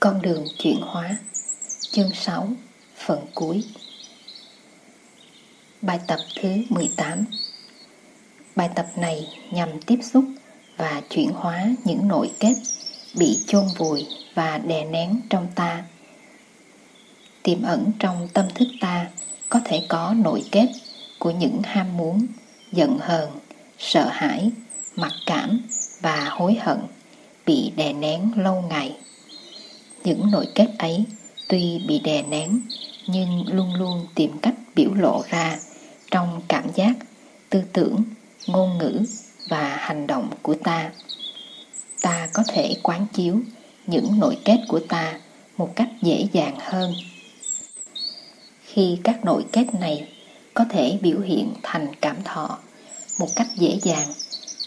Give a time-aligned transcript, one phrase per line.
[0.00, 1.16] Con đường chuyển hóa
[1.90, 2.48] Chương 6
[2.96, 3.64] Phần cuối
[5.82, 7.24] Bài tập thứ 18
[8.56, 10.24] Bài tập này nhằm tiếp xúc
[10.76, 12.54] và chuyển hóa những nội kết
[13.18, 15.84] bị chôn vùi và đè nén trong ta.
[17.42, 19.06] Tiềm ẩn trong tâm thức ta
[19.48, 20.68] có thể có nội kết
[21.18, 22.26] của những ham muốn,
[22.72, 23.30] giận hờn,
[23.78, 24.50] sợ hãi,
[24.96, 25.60] mặc cảm
[26.00, 26.78] và hối hận
[27.46, 28.96] bị đè nén lâu ngày.
[30.04, 31.04] Những nội kết ấy
[31.48, 32.60] tuy bị đè nén
[33.06, 35.58] nhưng luôn luôn tìm cách biểu lộ ra
[36.10, 36.92] trong cảm giác,
[37.50, 38.02] tư tưởng,
[38.46, 39.02] ngôn ngữ
[39.48, 40.90] và hành động của ta.
[42.02, 43.40] Ta có thể quán chiếu
[43.86, 45.20] những nội kết của ta
[45.56, 46.94] một cách dễ dàng hơn.
[48.62, 50.08] Khi các nội kết này
[50.54, 52.58] có thể biểu hiện thành cảm thọ
[53.18, 54.08] một cách dễ dàng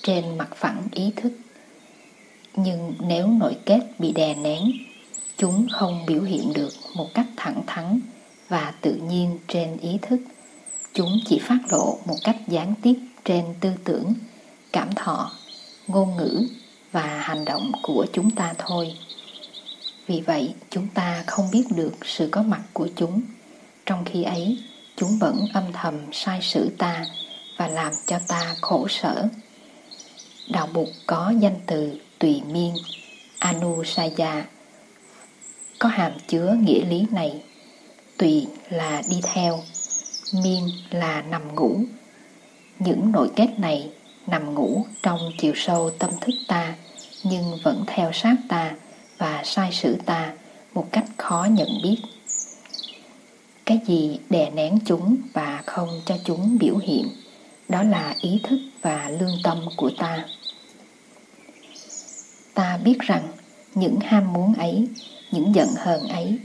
[0.03, 1.33] trên mặt phẳng ý thức.
[2.55, 4.71] Nhưng nếu nội kết bị đè nén,
[5.41, 7.99] chúng không biểu hiện được một cách thẳng thắn
[8.49, 10.19] và tự nhiên trên ý thức.
[10.93, 14.13] Chúng chỉ phát lộ một cách gián tiếp trên tư tưởng,
[14.71, 15.31] cảm thọ,
[15.87, 16.47] ngôn ngữ
[16.91, 18.93] và hành động của chúng ta thôi.
[20.07, 23.21] Vì vậy, chúng ta không biết được sự có mặt của chúng.
[23.85, 24.57] Trong khi ấy,
[24.95, 27.05] chúng vẫn âm thầm sai sử ta
[27.57, 29.27] và làm cho ta khổ sở.
[30.49, 32.73] Đạo Bụt có danh từ tùy miên,
[33.39, 34.45] Anusaya,
[35.81, 37.43] có hàm chứa nghĩa lý này.
[38.17, 39.59] Tùy là đi theo,
[40.43, 41.79] miên là nằm ngủ.
[42.79, 43.89] Những nội kết này
[44.27, 46.75] nằm ngủ trong chiều sâu tâm thức ta,
[47.23, 48.71] nhưng vẫn theo sát ta
[49.17, 50.33] và sai sử ta
[50.73, 51.97] một cách khó nhận biết
[53.65, 57.07] cái gì đè nén chúng và không cho chúng biểu hiện
[57.69, 60.25] đó là ý thức và lương tâm của ta
[62.53, 63.23] ta biết rằng
[63.75, 64.87] những ham muốn ấy
[65.31, 66.39] những giận hờn ấy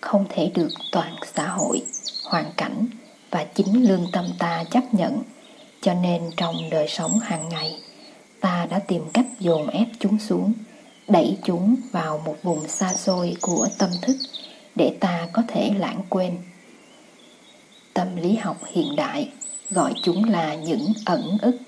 [0.00, 1.82] không thể được toàn xã hội,
[2.24, 2.86] hoàn cảnh
[3.30, 5.22] và chính lương tâm ta chấp nhận.
[5.80, 7.78] Cho nên trong đời sống hàng ngày,
[8.40, 10.52] ta đã tìm cách dồn ép chúng xuống,
[11.08, 14.16] đẩy chúng vào một vùng xa xôi của tâm thức
[14.74, 16.36] để ta có thể lãng quên.
[17.94, 19.30] Tâm lý học hiện đại
[19.70, 21.58] gọi chúng là những ẩn ức.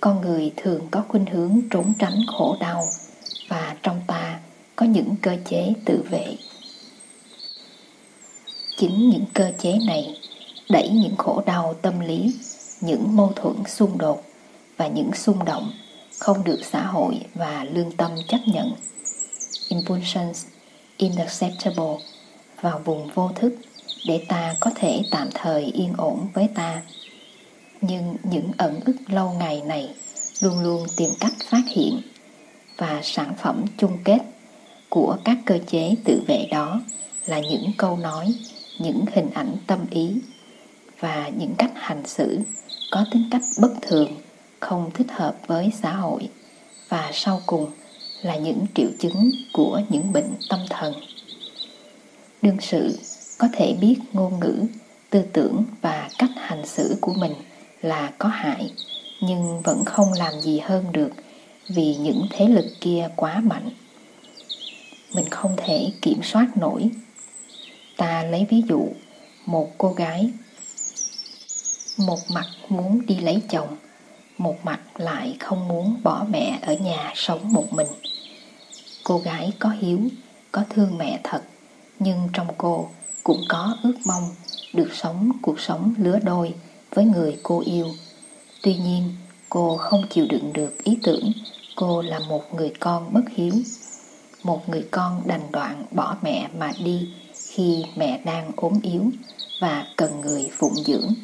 [0.00, 2.88] Con người thường có khuynh hướng trốn tránh khổ đau
[3.48, 4.00] và trong
[4.82, 6.36] có những cơ chế tự vệ.
[8.76, 10.20] Chính những cơ chế này
[10.70, 12.34] đẩy những khổ đau tâm lý,
[12.80, 14.24] những mâu thuẫn xung đột
[14.76, 15.72] và những xung động
[16.18, 18.72] không được xã hội và lương tâm chấp nhận.
[19.68, 20.46] Impulsions
[20.96, 21.96] inacceptable
[22.60, 23.54] vào vùng vô thức
[24.06, 26.82] để ta có thể tạm thời yên ổn với ta.
[27.80, 29.88] Nhưng những ẩn ức lâu ngày này
[30.40, 32.02] luôn luôn tìm cách phát hiện
[32.76, 34.31] và sản phẩm chung kết
[34.94, 36.80] của các cơ chế tự vệ đó
[37.26, 38.34] là những câu nói,
[38.78, 40.12] những hình ảnh tâm ý
[41.00, 42.40] và những cách hành xử
[42.90, 44.10] có tính cách bất thường,
[44.60, 46.28] không thích hợp với xã hội
[46.88, 47.70] và sau cùng
[48.22, 50.94] là những triệu chứng của những bệnh tâm thần.
[52.42, 52.98] Đương sự
[53.38, 54.64] có thể biết ngôn ngữ,
[55.10, 57.32] tư tưởng và cách hành xử của mình
[57.82, 58.72] là có hại,
[59.20, 61.10] nhưng vẫn không làm gì hơn được
[61.68, 63.70] vì những thế lực kia quá mạnh
[65.14, 66.90] mình không thể kiểm soát nổi
[67.96, 68.88] ta lấy ví dụ
[69.46, 70.30] một cô gái
[71.96, 73.76] một mặt muốn đi lấy chồng
[74.38, 77.88] một mặt lại không muốn bỏ mẹ ở nhà sống một mình
[79.04, 80.00] cô gái có hiếu
[80.52, 81.42] có thương mẹ thật
[81.98, 82.88] nhưng trong cô
[83.24, 84.30] cũng có ước mong
[84.72, 86.54] được sống cuộc sống lứa đôi
[86.94, 87.86] với người cô yêu.
[88.62, 89.14] Tuy nhiên,
[89.48, 91.32] cô không chịu đựng được ý tưởng
[91.76, 93.54] cô là một người con bất hiếu.
[94.42, 99.04] Một người con đành đoạn bỏ mẹ mà đi khi mẹ đang ốm yếu
[99.60, 101.14] và cần người phụng dưỡng.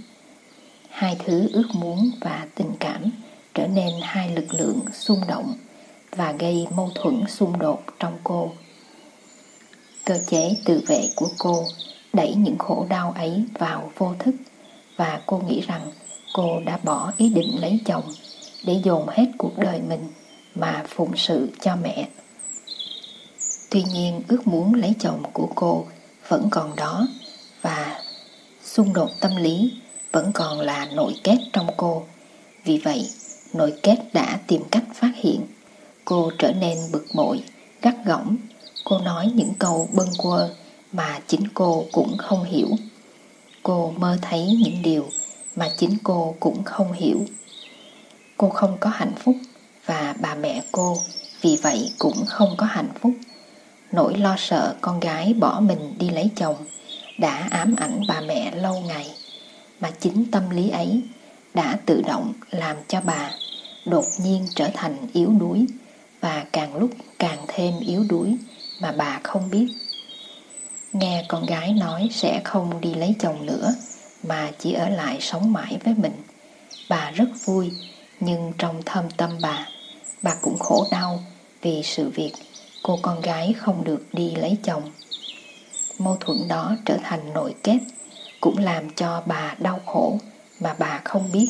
[0.91, 3.11] Hai thứ ước muốn và tình cảm
[3.55, 5.55] trở nên hai lực lượng xung động
[6.17, 8.53] và gây mâu thuẫn xung đột trong cô.
[10.05, 11.65] Cơ chế tự vệ của cô
[12.13, 14.35] đẩy những khổ đau ấy vào vô thức
[14.97, 15.91] và cô nghĩ rằng
[16.33, 18.05] cô đã bỏ ý định lấy chồng
[18.65, 20.05] để dồn hết cuộc đời mình
[20.55, 22.09] mà phụng sự cho mẹ.
[23.71, 25.87] Tuy nhiên ước muốn lấy chồng của cô
[26.29, 27.07] vẫn còn đó
[27.63, 28.01] và
[28.63, 29.73] xung đột tâm lý
[30.13, 32.07] vẫn còn là nội kết trong cô.
[32.65, 33.11] Vì vậy,
[33.53, 35.47] nội kết đã tìm cách phát hiện.
[36.05, 37.43] Cô trở nên bực bội,
[37.83, 38.37] gắt gỏng.
[38.85, 40.51] Cô nói những câu bâng quơ
[40.93, 42.69] mà chính cô cũng không hiểu.
[43.63, 45.09] Cô mơ thấy những điều
[45.57, 47.21] mà chính cô cũng không hiểu.
[48.37, 49.37] Cô không có hạnh phúc
[49.87, 50.99] và bà mẹ cô
[51.41, 53.13] vì vậy cũng không có hạnh phúc
[53.93, 56.57] nỗi lo sợ con gái bỏ mình đi lấy chồng
[57.19, 59.11] đã ám ảnh bà mẹ lâu ngày
[59.81, 61.03] mà chính tâm lý ấy
[61.55, 63.31] đã tự động làm cho bà
[63.87, 65.67] đột nhiên trở thành yếu đuối
[66.21, 68.37] và càng lúc càng thêm yếu đuối
[68.81, 69.69] mà bà không biết.
[70.93, 73.75] Nghe con gái nói sẽ không đi lấy chồng nữa
[74.23, 76.13] mà chỉ ở lại sống mãi với mình.
[76.89, 77.73] Bà rất vui
[78.21, 79.69] nhưng trong thâm tâm bà,
[80.23, 81.23] bà cũng khổ đau
[81.63, 82.33] vì sự việc
[82.89, 84.83] cô con gái không được đi lấy chồng.
[85.99, 87.79] Mâu thuẫn đó trở thành nội kết
[88.41, 90.19] cũng làm cho bà đau khổ
[90.61, 91.49] mà bà không biết.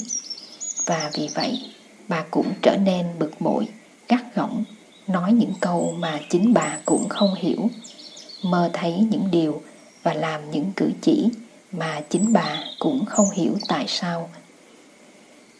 [0.86, 1.62] Và vì vậy,
[2.08, 3.68] bà cũng trở nên bực bội,
[4.08, 4.64] gắt gỏng,
[5.06, 7.68] nói những câu mà chính bà cũng không hiểu,
[8.42, 9.62] mơ thấy những điều
[10.02, 11.28] và làm những cử chỉ
[11.72, 14.30] mà chính bà cũng không hiểu tại sao.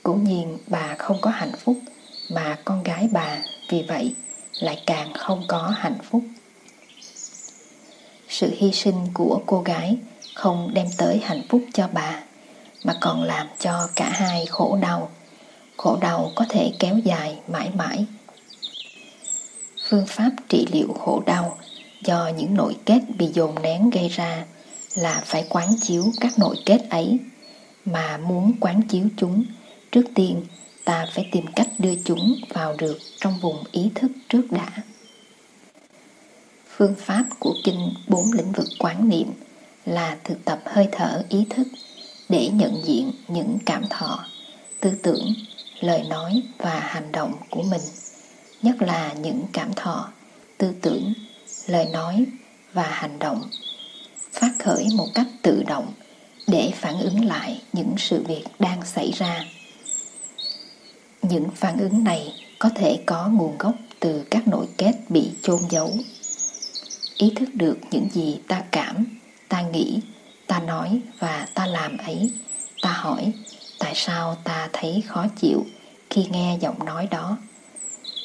[0.03, 1.77] Cố nhiên bà không có hạnh phúc
[2.31, 3.39] mà con gái bà
[3.69, 4.15] vì vậy
[4.61, 6.23] lại càng không có hạnh phúc.
[8.29, 9.97] Sự hy sinh của cô gái
[10.35, 12.23] không đem tới hạnh phúc cho bà,
[12.85, 15.11] mà còn làm cho cả hai khổ đau.
[15.77, 18.07] Khổ đau có thể kéo dài mãi mãi.
[19.89, 21.59] Phương pháp trị liệu khổ đau
[22.05, 24.45] do những nội kết bị dồn nén gây ra
[24.95, 27.19] là phải quán chiếu các nội kết ấy,
[27.85, 29.45] mà muốn quán chiếu chúng
[29.93, 30.43] trước tiên
[30.89, 34.69] ta phải tìm cách đưa chúng vào được trong vùng ý thức trước đã.
[36.77, 39.29] Phương pháp của kinh bốn lĩnh vực quán niệm
[39.87, 41.69] là thực tập hơi thở ý thức
[42.29, 44.25] để nhận diện những cảm thọ,
[44.81, 45.35] tư tưởng,
[45.81, 47.83] lời nói và hành động của mình,
[48.63, 50.09] nhất là những cảm thọ,
[50.59, 51.13] tư tưởng,
[51.67, 52.27] lời nói
[52.73, 53.43] và hành động.
[54.33, 55.93] Phát khởi một cách tự động
[56.47, 59.45] để phản ứng lại những sự việc đang xảy ra
[61.23, 65.61] những phản ứng này có thể có nguồn gốc từ các nội kết bị chôn
[65.71, 65.93] giấu.
[67.17, 69.07] Ý thức được những gì ta cảm,
[69.49, 70.01] ta nghĩ,
[70.47, 72.31] ta nói và ta làm ấy.
[72.83, 73.33] Ta hỏi,
[73.79, 75.67] tại sao ta thấy khó chịu
[76.11, 77.37] khi nghe giọng nói đó?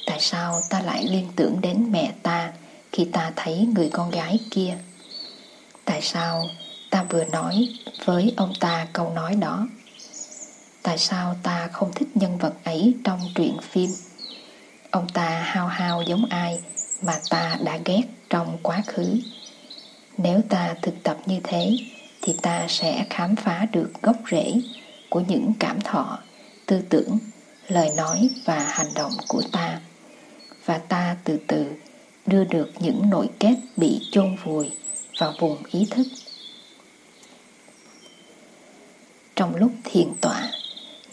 [0.05, 2.53] Tại sao ta lại liên tưởng đến mẹ ta
[2.91, 4.77] khi ta thấy người con gái kia?
[5.85, 6.49] Tại sao
[6.89, 7.69] ta vừa nói
[8.05, 9.67] với ông ta câu nói đó?
[10.83, 13.89] Tại sao ta không thích nhân vật ấy trong truyện phim?
[14.91, 16.59] Ông ta hao hao giống ai
[17.01, 19.19] mà ta đã ghét trong quá khứ?
[20.17, 21.77] Nếu ta thực tập như thế,
[22.21, 24.53] thì ta sẽ khám phá được gốc rễ
[25.09, 26.19] của những cảm thọ,
[26.65, 27.17] tư tưởng,
[27.67, 29.79] lời nói và hành động của ta.
[30.65, 31.65] Và ta từ từ
[32.25, 34.71] đưa được những nội kết bị chôn vùi
[35.19, 36.07] vào vùng ý thức.
[39.35, 40.51] Trong lúc thiền tọa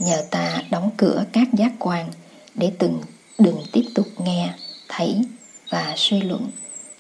[0.01, 2.11] nhờ ta đóng cửa các giác quan
[2.55, 3.01] để từng,
[3.39, 4.55] đừng tiếp tục nghe,
[4.89, 5.17] thấy
[5.71, 6.51] và suy luận.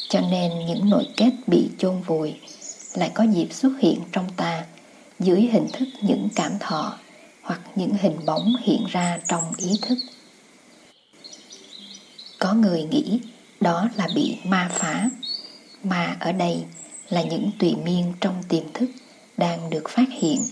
[0.09, 2.35] Cho nên những nội kết bị chôn vùi
[2.95, 4.65] lại có dịp xuất hiện trong ta
[5.19, 6.99] dưới hình thức những cảm thọ
[7.43, 9.99] hoặc những hình bóng hiện ra trong ý thức.
[12.39, 13.21] Có người nghĩ
[13.61, 15.11] đó là bị ma phá.
[15.85, 16.65] Mà ở đây
[17.09, 18.91] là những tùy miên trong tiềm thức
[19.37, 20.43] đang được phát hiện.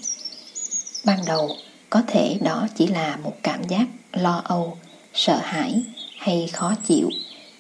[1.05, 1.57] Ban đầu
[1.91, 4.79] có thể đó chỉ là một cảm giác lo âu,
[5.15, 5.83] sợ hãi
[6.19, 7.09] hay khó chịu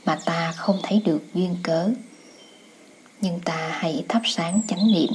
[0.04, 1.90] mà ta không thấy được duyên cớ.
[3.20, 5.10] Nhưng ta hãy thắp sáng chánh niệm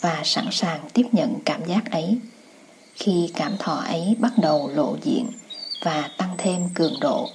[0.00, 2.18] và sẵn sàng tiếp nhận cảm giác ấy.
[2.94, 5.26] Khi cảm thọ ấy bắt đầu lộ diện
[5.84, 7.28] và tăng thêm cường độ,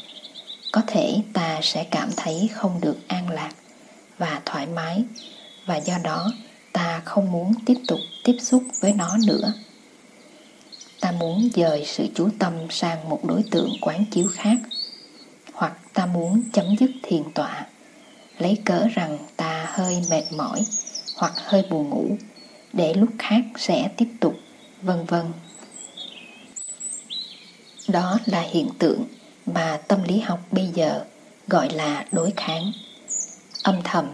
[0.72, 3.52] có thể ta sẽ cảm thấy không được an lạc
[4.18, 5.04] và thoải mái
[5.66, 6.32] và do đó
[6.74, 9.54] ta không muốn tiếp tục tiếp xúc với nó nữa
[11.02, 14.58] ta muốn dời sự chú tâm sang một đối tượng quán chiếu khác,
[15.54, 17.68] hoặc ta muốn chấm dứt thiền tọa,
[18.38, 20.66] lấy cớ rằng ta hơi mệt mỏi
[21.16, 22.18] hoặc hơi buồn ngủ,
[22.74, 24.36] để lúc khác sẽ tiếp tục,
[24.82, 25.26] vân vân.
[27.88, 29.04] Đó là hiện tượng
[29.46, 31.04] mà tâm lý học bây giờ
[31.48, 32.72] gọi là đối kháng.
[33.64, 34.06] Âm thầm,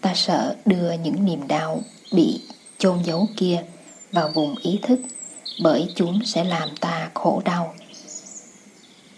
[0.00, 2.40] ta sợ đưa những niềm đau bị
[2.78, 3.64] chôn giấu kia
[4.12, 5.00] vào vùng ý thức
[5.62, 7.74] bởi chúng sẽ làm ta khổ đau.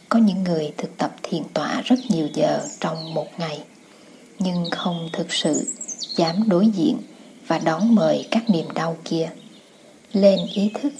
[0.09, 3.61] Có những người thực tập thiền tọa rất nhiều giờ trong một ngày,
[4.39, 5.69] nhưng không thực sự
[6.17, 6.99] dám đối diện
[7.47, 9.31] và đón mời các niềm đau kia.
[10.13, 10.93] Lên ý thức,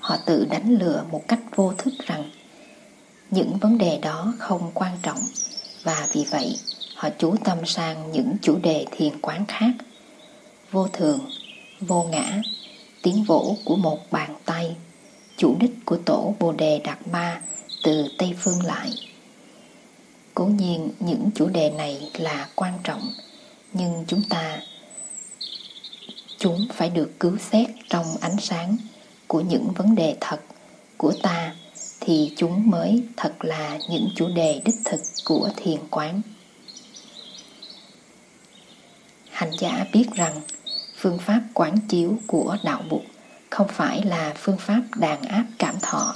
[0.00, 2.30] họ tự đánh lừa một cách vô thức rằng
[3.30, 5.18] những vấn đề đó không quan trọng
[5.82, 6.56] và vì vậy
[6.94, 9.70] họ chú tâm sang những chủ đề thiền quán khác.
[10.70, 11.20] Vô thường,
[11.80, 12.42] vô ngã
[13.08, 14.76] tiếng vỗ của một bàn tay.
[15.36, 17.42] Chủ đích của tổ bồ đề đạt ma
[17.82, 18.90] từ tây phương lại.
[20.34, 23.12] Cố nhiên, những chủ đề này là quan trọng,
[23.72, 24.60] nhưng chúng ta,
[26.38, 28.76] chúng phải được cứu xét trong ánh sáng
[29.26, 30.40] của những vấn đề thật
[30.96, 31.54] của ta
[32.00, 36.20] thì chúng mới thật là những chủ đề đích thực của thiền quán.
[39.30, 40.40] Hành giả biết rằng
[41.00, 43.02] phương pháp quán chiếu của đạo Bụt
[43.50, 46.14] không phải là phương pháp đàn áp cảm thọ,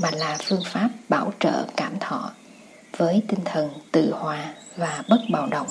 [0.00, 2.32] mà là phương pháp bảo trợ cảm thọ
[2.96, 5.66] với tinh thần tự hòa và bất bạo động.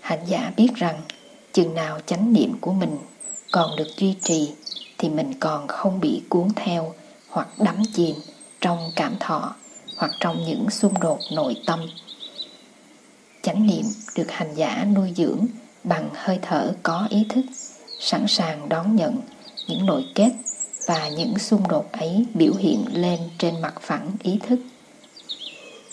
[0.00, 1.00] Hành giả biết rằng
[1.52, 2.98] chừng nào chánh niệm của mình
[3.52, 4.52] còn được duy trì
[4.98, 6.94] thì mình còn không bị cuốn theo
[7.28, 8.16] hoặc đắm chìm
[8.60, 9.54] trong cảm thọ
[9.96, 11.80] hoặc trong những xung đột nội tâm.
[13.42, 13.84] Chánh niệm
[14.16, 15.46] được hành giả nuôi dưỡng
[15.84, 17.44] bằng hơi thở có ý thức,
[18.00, 19.20] sẵn sàng đón nhận
[19.68, 20.30] những nội kết
[20.86, 24.58] và những xung đột ấy biểu hiện lên trên mặt phẳng ý thức.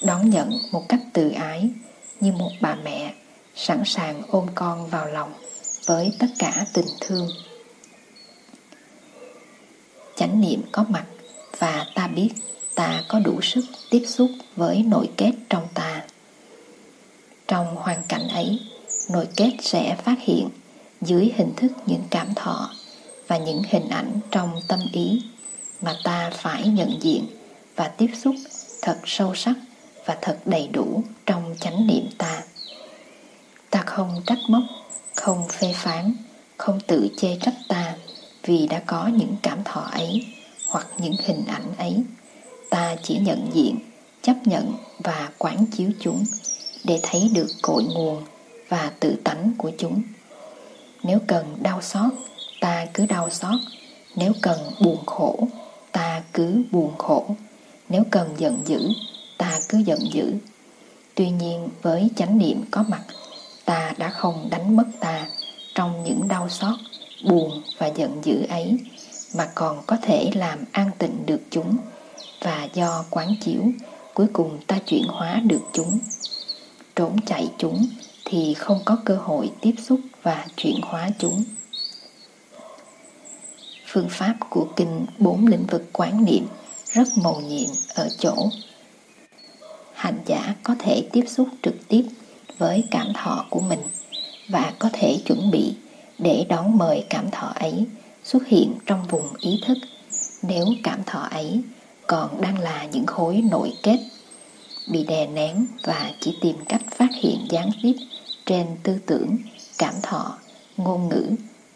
[0.03, 1.69] Đón nhận một cách từ ái
[2.19, 3.13] như một bà mẹ
[3.55, 5.33] sẵn sàng ôm con vào lòng
[5.85, 7.27] với tất cả tình thương.
[10.15, 11.05] Chánh niệm có mặt
[11.59, 12.29] và ta biết
[12.75, 16.03] ta có đủ sức tiếp xúc với nội kết trong ta.
[17.47, 18.59] Trong hoàn cảnh ấy
[19.11, 20.49] nội kết sẽ phát hiện
[21.01, 22.69] dưới hình thức những cảm thọ
[23.27, 25.21] và những hình ảnh trong tâm ý
[25.81, 27.25] mà ta phải nhận diện
[27.75, 28.35] và tiếp xúc
[28.81, 29.55] thật sâu sắc
[30.05, 32.43] và thật đầy đủ trong chánh niệm ta.
[33.69, 34.63] Ta không trách móc,
[35.15, 36.13] không phê phán,
[36.57, 37.95] không tự chê trách ta
[38.43, 40.25] vì đã có những cảm thọ ấy
[40.67, 42.03] hoặc những hình ảnh ấy.
[42.69, 43.79] Ta chỉ nhận diện,
[44.21, 46.23] chấp nhận và quán chiếu chúng
[46.83, 48.23] để thấy được cội nguồn
[48.71, 50.01] và tự tánh của chúng.
[51.03, 52.13] Nếu cần đau xót,
[52.61, 53.59] ta cứ đau xót.
[54.15, 55.47] Nếu cần buồn khổ,
[55.91, 57.25] ta cứ buồn khổ.
[57.89, 58.89] Nếu cần giận dữ,
[59.37, 60.33] ta cứ giận dữ.
[61.15, 63.01] Tuy nhiên, với chánh niệm có mặt,
[63.65, 65.27] ta đã không đánh mất ta
[65.75, 66.75] trong những đau xót,
[67.23, 68.77] buồn và giận dữ ấy,
[69.35, 71.77] mà còn có thể làm an tịnh được chúng.
[72.41, 73.61] Và do quán chiếu,
[74.13, 75.99] cuối cùng ta chuyển hóa được chúng,
[76.95, 77.87] trốn chạy chúng
[78.31, 81.43] thì không có cơ hội tiếp xúc và chuyển hóa chúng.
[83.85, 86.47] Phương pháp của kinh bốn lĩnh vực quán niệm
[86.91, 88.49] rất mầu nhiệm ở chỗ.
[89.93, 92.03] Hành giả có thể tiếp xúc trực tiếp
[92.57, 93.79] với cảm thọ của mình
[94.47, 95.73] và có thể chuẩn bị
[96.19, 97.85] để đón mời cảm thọ ấy
[98.23, 99.77] xuất hiện trong vùng ý thức
[100.43, 101.61] nếu cảm thọ ấy
[102.07, 103.99] còn đang là những khối nội kết
[104.91, 107.93] bị đè nén và chỉ tìm cách phát hiện gián tiếp
[108.45, 109.37] trên tư tưởng,
[109.77, 110.37] cảm thọ,
[110.77, 111.29] ngôn ngữ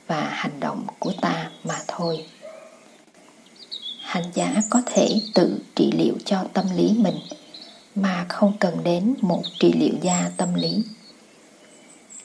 [0.08, 2.26] và hành động của ta mà thôi.
[4.02, 7.20] Hành giả có thể tự trị liệu cho tâm lý mình,
[7.96, 10.84] mà không cần đến một trị liệu gia tâm lý.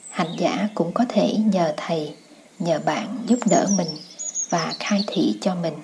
[0.09, 2.15] Hành giả cũng có thể nhờ thầy,
[2.59, 3.89] nhờ bạn giúp đỡ mình
[4.49, 5.75] và khai thị cho mình,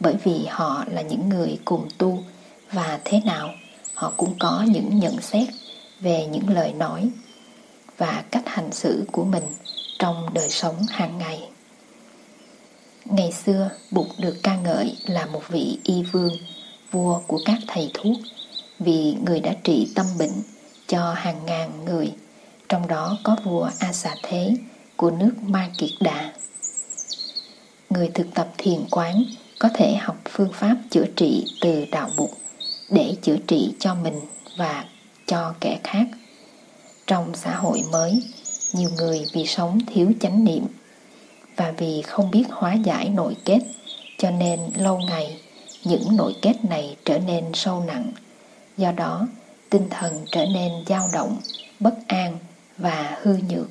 [0.00, 2.18] bởi vì họ là những người cùng tu
[2.72, 3.54] và thế nào
[3.94, 5.48] họ cũng có những nhận xét
[6.00, 7.10] về những lời nói
[7.98, 9.44] và cách hành xử của mình
[9.98, 11.48] trong đời sống hàng ngày.
[13.04, 16.36] Ngày xưa, bụt được ca ngợi là một vị y vương,
[16.90, 18.16] vua của các thầy thuốc,
[18.78, 20.42] vì người đã trị tâm bệnh
[20.86, 22.12] cho hàng ngàn người,
[22.68, 24.56] trong đó có vua a xà thế
[24.96, 26.32] của nước ma kiệt đà.
[27.90, 29.24] Người thực tập thiền quán
[29.58, 32.30] có thể học phương pháp chữa trị từ đạo bụt
[32.90, 34.20] để chữa trị cho mình
[34.56, 34.84] và
[35.26, 36.06] cho kẻ khác
[37.06, 38.22] trong xã hội mới.
[38.72, 40.66] Nhiều người vì sống thiếu chánh niệm
[41.56, 43.58] và vì không biết hóa giải nội kết,
[44.18, 45.40] cho nên lâu ngày
[45.84, 48.12] những nội kết này trở nên sâu nặng.
[48.76, 49.26] Do đó,
[49.70, 51.36] tinh thần trở nên dao động,
[51.80, 52.38] bất an
[52.78, 53.68] và hư nhược.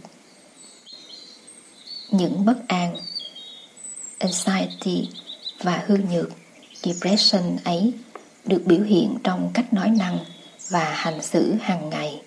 [2.12, 2.96] Những bất an,
[4.20, 5.10] anxiety
[5.64, 6.30] và hư nhược,
[6.84, 7.94] depression ấy
[8.46, 10.20] được biểu hiện trong cách nói năng
[10.70, 12.22] và hành xử hàng ngày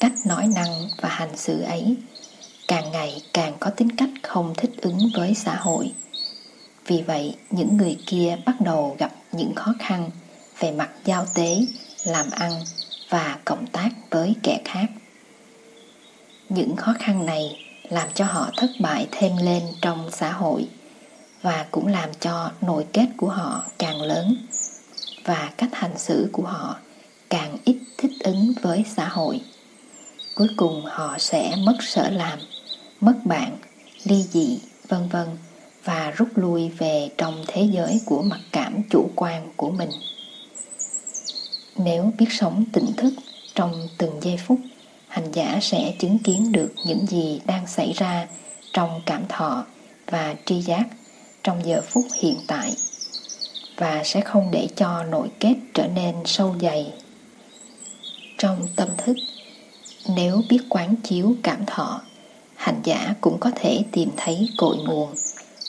[0.00, 1.96] cách nói năng và hành xử ấy.
[2.68, 5.92] Càng ngày càng có tính cách không thích ứng với xã hội.
[6.86, 10.10] Vì vậy, những người kia bắt đầu gặp những khó khăn
[10.58, 11.58] về mặt giao tế,
[12.04, 12.52] làm ăn
[13.08, 14.86] và cộng tác với kẻ khác.
[16.48, 20.68] Những khó khăn này làm cho họ thất bại thêm lên trong xã hội
[21.42, 24.36] và cũng làm cho nội kết của họ càng lớn
[25.24, 26.76] và cách hành xử của họ
[27.30, 29.40] càng ít thích ứng với xã hội
[30.38, 32.38] cuối cùng họ sẽ mất sở làm,
[33.00, 33.56] mất bạn,
[34.04, 35.26] ly dị, vân vân,
[35.84, 39.90] và rút lui về trong thế giới của mặc cảm chủ quan của mình.
[41.76, 43.14] Nếu biết sống tỉnh thức
[43.54, 44.58] trong từng giây phút,
[45.08, 48.26] hành giả sẽ chứng kiến được những gì đang xảy ra
[48.72, 49.66] trong cảm thọ
[50.06, 50.86] và tri giác
[51.42, 52.72] trong giờ phút hiện tại,
[53.76, 56.92] và sẽ không để cho nội kết trở nên sâu dày
[58.38, 59.16] trong tâm thức
[60.08, 62.02] nếu biết quán chiếu cảm thọ
[62.56, 65.14] hành giả cũng có thể tìm thấy cội nguồn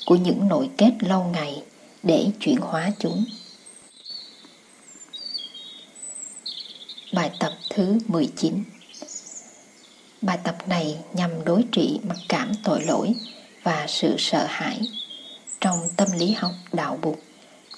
[0.05, 1.63] của những nội kết lâu ngày
[2.03, 3.25] để chuyển hóa chúng.
[7.13, 8.63] Bài tập thứ 19
[10.21, 13.13] Bài tập này nhằm đối trị mặc cảm tội lỗi
[13.63, 14.79] và sự sợ hãi
[15.61, 17.21] trong tâm lý học đạo bục,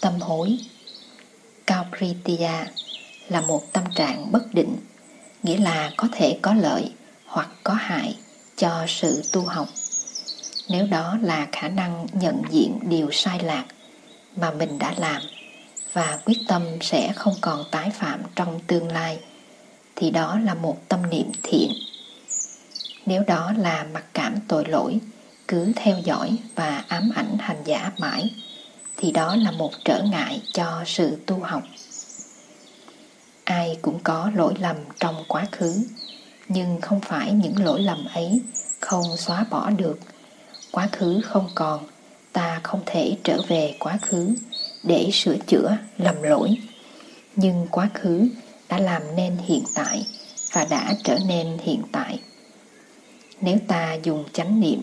[0.02, 0.58] tâm hối.
[1.68, 2.68] Kaupritiya
[3.30, 4.76] là một tâm trạng bất định,
[5.44, 6.92] nghĩa là có thể có lợi
[7.26, 8.18] hoặc có hại
[8.58, 9.68] cho sự tu học.
[10.70, 13.66] Nếu đó là khả năng nhận diện điều sai lạc
[14.36, 15.22] mà mình đã làm
[15.94, 19.20] và quyết tâm sẽ không còn tái phạm trong tương lai,
[19.96, 21.72] thì đó là một tâm niệm thiện.
[23.06, 25.00] Nếu đó là mặc cảm tội lỗi,
[25.48, 28.30] cứ theo dõi và ám ảnh hành giả mãi,
[28.98, 31.64] thì đó là một trở ngại cho sự tu học
[33.44, 35.84] ai cũng có lỗi lầm trong quá khứ,
[36.48, 38.42] nhưng không phải những lỗi lầm ấy
[38.80, 40.00] không xóa bỏ được.
[40.72, 41.88] Quá khứ không còn,
[42.34, 44.36] ta không thể trở về quá khứ
[44.84, 46.58] để sửa chữa, lầm lỗi.
[47.36, 48.28] Nhưng quá khứ
[48.70, 50.08] đã làm nên hiện tại
[50.52, 52.20] và đã trở nên hiện tại.
[53.42, 54.80] Nếu ta dùng chánh niệm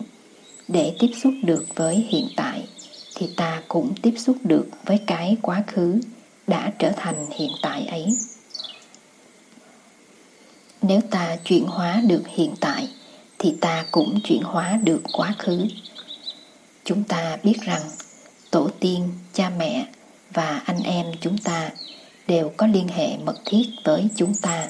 [0.67, 2.67] để tiếp xúc được với hiện tại,
[3.15, 5.99] thì ta cũng tiếp xúc được với cái quá khứ
[6.47, 8.05] đã trở thành hiện tại ấy
[10.81, 12.87] nếu ta chuyển hóa được hiện tại,
[13.39, 15.67] thì ta cũng chuyển hóa được quá khứ.
[16.83, 17.81] Chúng ta biết rằng,
[18.51, 19.87] tổ tiên, cha mẹ
[20.33, 21.69] và anh em chúng ta
[22.27, 24.67] đều có liên hệ mật thiết với chúng ta.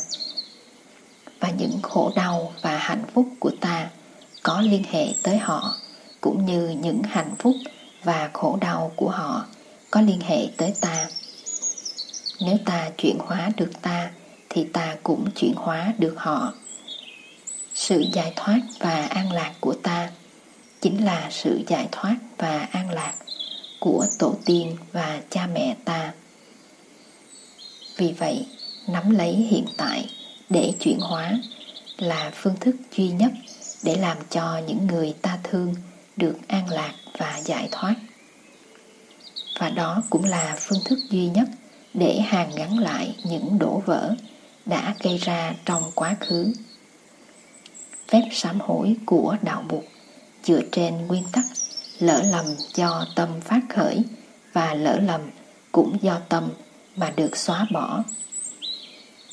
[1.39, 3.89] Và những khổ đau và hạnh phúc của ta
[4.43, 5.75] có liên hệ tới họ,
[6.21, 7.55] cũng như những hạnh phúc
[8.03, 9.45] và khổ đau của họ
[9.91, 11.07] có liên hệ tới ta.
[12.41, 14.11] Nếu ta chuyển hóa được ta
[14.49, 16.53] thì ta cũng chuyển hóa được họ.
[17.73, 20.09] Sự giải thoát và an lạc của ta
[20.81, 23.13] chính là sự giải thoát và an lạc
[23.79, 26.13] của tổ tiên và cha mẹ ta.
[27.97, 28.45] Vì vậy,
[28.87, 30.09] nắm lấy hiện tại
[30.49, 31.39] để chuyển hóa
[31.97, 33.31] là phương thức duy nhất
[33.83, 35.75] để làm cho những người ta thương
[36.17, 37.95] được an lạc và giải thoát.
[39.59, 41.47] Và đó cũng là phương thức duy nhất
[41.93, 44.15] để hàn gắn lại những đổ vỡ
[44.69, 46.53] đã gây ra trong quá khứ
[48.07, 49.83] phép sám hối của đạo Bụt
[50.43, 51.45] dựa trên nguyên tắc
[51.99, 54.03] lỡ lầm do tâm phát khởi
[54.53, 55.21] và lỡ lầm
[55.71, 56.49] cũng do tâm
[56.95, 58.03] mà được xóa bỏ.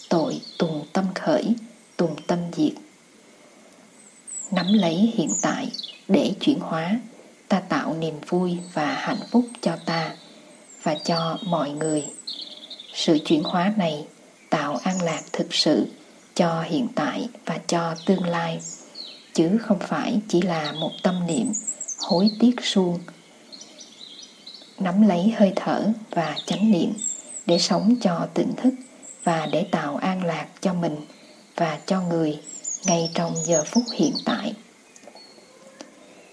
[0.09, 1.55] Tội tùng tâm khởi,
[1.97, 2.73] tùng tâm diệt.
[4.51, 5.69] Nắm lấy hiện tại
[6.09, 7.01] để chuyển hóa,
[7.49, 10.15] ta tạo niềm vui và hạnh phúc cho ta
[10.83, 12.05] và cho mọi người.
[12.95, 14.07] Sự chuyển hóa này
[14.51, 15.87] tạo an lạc thực sự
[16.35, 18.61] cho hiện tại và cho tương lai,
[19.35, 21.53] chứ không phải chỉ là một tâm niệm
[22.01, 22.99] hối tiếc suông.
[24.79, 26.93] Nắm lấy hơi thở và chánh niệm
[27.47, 28.75] để sống cho tỉnh thức
[29.25, 30.97] và để tạo an lạc cho mình
[31.57, 32.41] và cho người
[32.87, 34.55] ngay trong giờ phút hiện tại.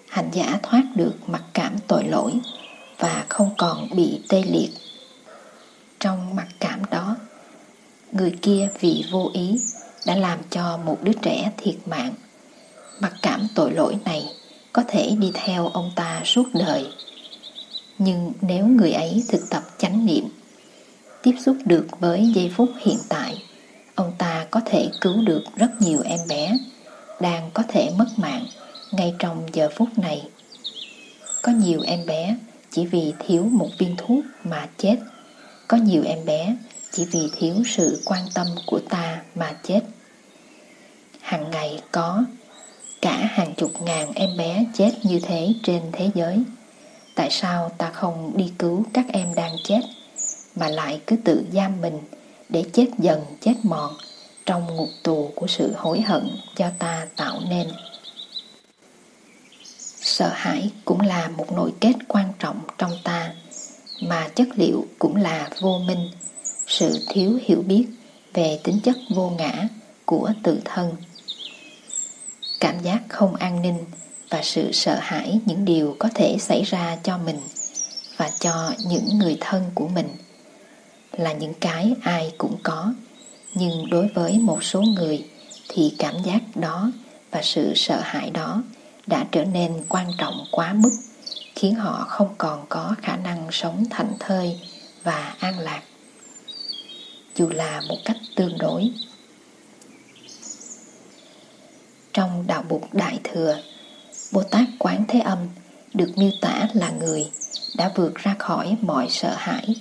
[0.08, 2.34] Hành giả thoát được mặc cảm tội lỗi
[2.98, 4.70] và không còn bị tê liệt.
[6.00, 6.63] Trong mặc cảm
[8.14, 9.60] người kia vì vô ý
[10.06, 12.14] đã làm cho một đứa trẻ thiệt mạng.
[13.00, 14.26] Mặc cảm tội lỗi này
[14.74, 16.88] có thể đi theo ông ta suốt đời.
[17.98, 20.24] Nhưng nếu người ấy thực tập chánh niệm,
[21.22, 23.44] tiếp xúc được với giây phút hiện tại,
[23.96, 26.58] ông ta có thể cứu được rất nhiều em bé
[27.22, 28.46] đang có thể mất mạng
[28.92, 30.28] ngay trong giờ phút này.
[31.42, 32.38] Có nhiều em bé
[32.72, 34.96] chỉ vì thiếu một viên thuốc mà chết.
[35.68, 36.56] Có nhiều em bé
[36.94, 39.82] chỉ vì thiếu sự quan tâm của ta mà chết.
[41.22, 42.24] Hàng ngày có,
[43.02, 46.44] cả hàng chục ngàn em bé chết như thế trên thế giới.
[47.16, 49.80] Tại sao ta không đi cứu các em đang chết,
[50.56, 52.00] mà lại cứ tự giam mình
[52.50, 53.94] để chết dần, chết mòn
[54.46, 57.68] trong ngục tù của sự hối hận do ta tạo nên?
[60.02, 63.34] Sợ hãi cũng là một nội kết quan trọng trong ta,
[64.02, 66.10] mà chất liệu cũng là vô minh
[66.80, 67.86] sự thiếu hiểu biết
[68.34, 69.68] về tính chất vô ngã
[70.06, 70.92] của tự thân.
[72.60, 73.78] Cảm giác không an ninh
[74.30, 77.40] và sự sợ hãi những điều có thể xảy ra cho mình
[78.18, 80.08] và cho những người thân của mình
[81.12, 82.94] là những cái ai cũng có,
[83.54, 85.26] nhưng đối với một số người
[85.70, 86.92] thì cảm giác đó
[87.32, 88.64] và sự sợ hãi đó
[89.08, 90.92] đã trở nên quan trọng quá mức,
[91.56, 94.60] khiến họ không còn có khả năng sống thảnh thơi
[95.04, 95.82] và an lạc
[97.36, 98.92] dù là một cách tương đối.
[102.14, 103.58] Trong đạo bục đại thừa
[104.32, 105.38] bồ tát quán thế âm
[105.94, 107.32] được miêu tả là người
[107.78, 109.76] đã vượt ra khỏi mọi sợ hãi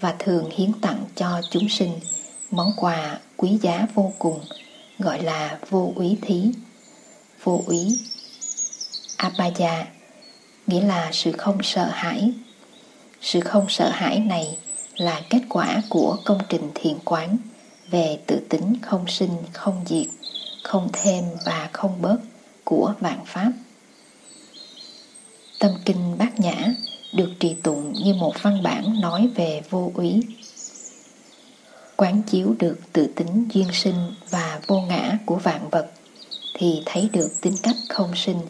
[0.00, 2.00] và thường hiến tặng cho chúng sinh
[2.50, 4.44] món quà quý giá vô cùng,
[4.98, 6.50] gọi là vô úy thí.
[7.42, 7.98] Vô úy,
[9.16, 9.86] abaya,
[10.66, 12.32] nghĩa là sự không sợ hãi.
[13.20, 14.58] Sự không sợ hãi này
[14.96, 17.36] là kết quả của công trình thiền quán
[17.90, 20.06] về tự tính không sinh, không diệt,
[20.62, 22.16] không thêm và không bớt
[22.64, 23.52] của vạn pháp.
[25.58, 26.74] Tâm kinh bát nhã
[27.12, 30.22] được trì tụng như một văn bản nói về vô úy.
[31.96, 35.90] Quán chiếu được tự tính duyên sinh và vô ngã của vạn vật
[36.54, 38.40] thì thấy được tính cách không sinh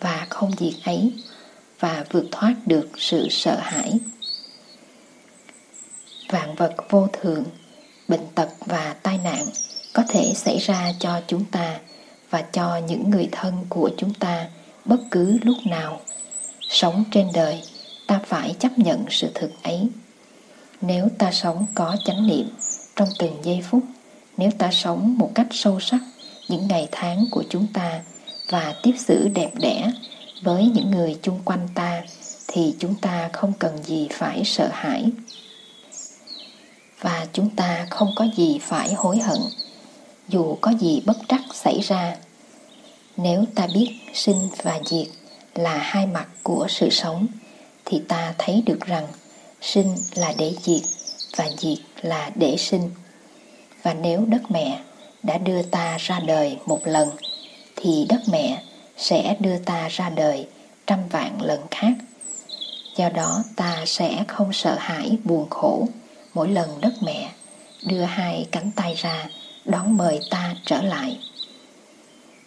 [0.00, 1.12] và không diệt ấy
[1.80, 3.98] và vượt thoát được sự sợ hãi
[6.30, 7.44] vạn vật vô thường,
[8.08, 9.46] bệnh tật và tai nạn
[9.92, 11.78] có thể xảy ra cho chúng ta
[12.30, 14.46] và cho những người thân của chúng ta
[14.84, 16.00] bất cứ lúc nào.
[16.68, 17.62] Sống trên đời,
[18.06, 19.88] ta phải chấp nhận sự thực ấy.
[20.80, 22.48] Nếu ta sống có chánh niệm,
[22.96, 23.82] trong từng giây phút,
[24.36, 26.00] nếu ta sống một cách sâu sắc
[26.48, 28.00] những ngày tháng của chúng ta
[28.48, 29.92] và tiếp xử đẹp đẽ
[30.42, 32.02] với những người chung quanh ta,
[32.48, 35.10] thì chúng ta không cần gì phải sợ hãi
[37.00, 39.38] và chúng ta không có gì phải hối hận.
[40.28, 42.16] Dù có gì bất trắc xảy ra,
[43.16, 45.06] nếu ta biết sinh và diệt
[45.54, 47.26] là hai mặt của sự sống,
[47.84, 49.06] thì ta thấy được rằng
[49.60, 50.82] sinh là để diệt
[51.36, 52.90] và diệt là để sinh.
[53.82, 54.80] Và nếu đất mẹ
[55.22, 57.08] đã đưa ta ra đời một lần,
[57.76, 58.62] thì đất mẹ
[58.96, 60.46] sẽ đưa ta ra đời
[60.86, 61.92] trăm vạn lần khác.
[62.96, 65.86] Do đó ta sẽ không sợ hãi buồn khổ
[66.34, 67.32] mỗi lần đất mẹ
[67.82, 69.28] đưa hai cánh tay ra
[69.64, 71.18] đón mời ta trở lại.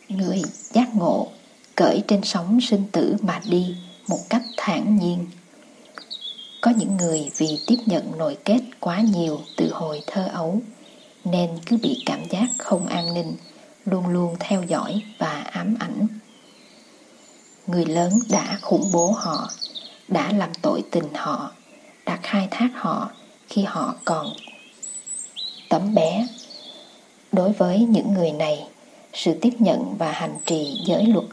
[0.10, 1.28] Người giác ngộ
[1.76, 3.76] cởi trên sóng sinh tử mà đi
[4.08, 5.28] một cách thản nhiên.
[6.62, 10.62] Có những người vì tiếp nhận nội kết quá nhiều từ hồi thơ ấu
[11.24, 13.36] nên cứ bị cảm giác không an ninh,
[13.86, 16.08] luôn luôn theo dõi và ám ảnh.
[17.67, 19.50] Người lớn đã khủng bố họ,
[20.08, 21.52] đã làm tội tình họ,
[22.06, 23.12] đã khai thác họ
[23.54, 24.34] khi họ còn
[25.70, 26.28] tấm bé.
[27.32, 28.68] Đối với những người này,
[29.13, 31.26] sự tiếp nhận và hành trì giới luật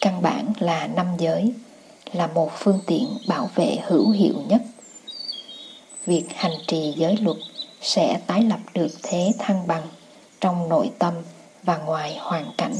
[0.00, 1.52] căn bản là năm giới,
[2.12, 4.62] là một phương tiện bảo vệ hữu hiệu nhất.
[6.06, 7.36] Việc hành trì giới luật
[7.80, 9.86] sẽ tái lập được thế thăng bằng
[10.40, 11.14] trong nội tâm
[11.62, 12.76] và ngoài hoàn cảnh.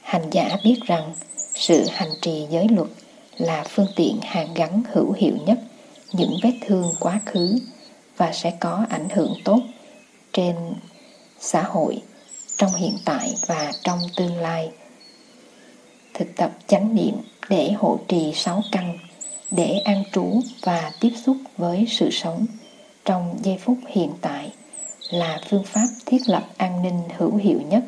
[0.00, 1.14] Hành giả biết rằng
[1.54, 2.88] sự hành trì giới luật
[3.36, 5.58] là phương tiện hàn gắn hữu hiệu nhất
[6.12, 7.58] những vết thương quá khứ
[8.16, 9.60] và sẽ có ảnh hưởng tốt
[10.32, 10.56] trên
[11.40, 12.02] xã hội
[12.56, 14.70] trong hiện tại và trong tương lai.
[16.14, 17.14] Thực tập chánh niệm
[17.48, 18.98] để hộ trì sáu căn,
[19.50, 22.46] để an trú và tiếp xúc với sự sống
[23.04, 24.52] trong giây phút hiện tại
[25.10, 27.84] là phương pháp thiết lập an ninh hữu hiệu nhất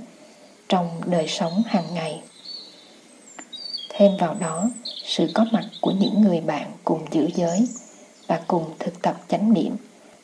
[0.69, 2.21] trong đời sống hàng ngày.
[3.89, 4.71] Thêm vào đó,
[5.05, 7.67] sự có mặt của những người bạn cùng giữ giới
[8.33, 9.77] và cùng thực tập chánh niệm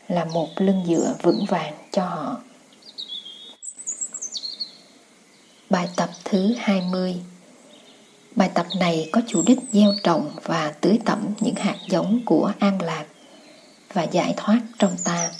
[0.08, 2.36] là một lưng dựa vững vàng cho họ
[5.70, 7.16] Bài tập thứ 20
[8.36, 12.52] Bài tập này có chủ đích gieo trồng và tưới tẩm những hạt giống của
[12.58, 13.04] an lạc
[13.92, 15.30] và giải thoát trong ta.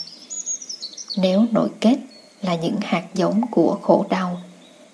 [1.17, 1.97] Nếu nội kết
[2.41, 4.41] là những hạt giống của khổ đau,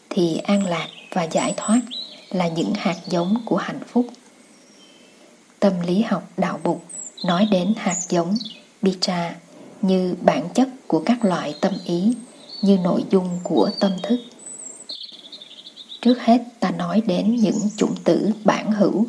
[0.10, 1.82] thì an lạc và giải thoát
[2.30, 4.08] là những hạt giống của hạnh phúc.
[5.60, 6.84] Tâm lý học đạo bục
[7.26, 8.36] nói đến hạt giống
[8.82, 9.36] Bitra
[9.82, 12.14] như bản chất của các loại tâm ý,
[12.62, 14.20] như nội dung của tâm thức.
[16.02, 19.06] Trước hết ta nói đến những chủng tử bản hữu,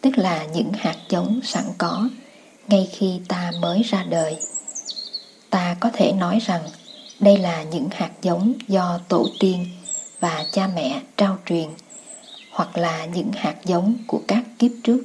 [0.00, 2.08] tức là những hạt giống sẵn có
[2.68, 4.36] ngay khi ta mới ra đời.
[5.50, 6.62] Ta có thể nói rằng
[7.20, 9.66] đây là những hạt giống do tổ tiên
[10.20, 11.68] và cha mẹ trao truyền
[12.50, 15.04] hoặc là những hạt giống của các kiếp trước.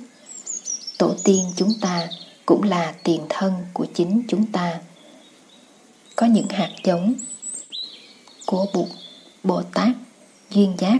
[0.98, 2.08] Tổ tiên chúng ta
[2.46, 4.80] cũng là tiền thân của chính chúng ta.
[6.16, 7.14] Có những hạt giống
[8.46, 8.88] của Bụt,
[9.44, 9.90] Bồ Tát,
[10.50, 10.98] Duyên Giác,